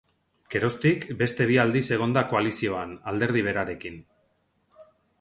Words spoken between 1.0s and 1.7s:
beste bi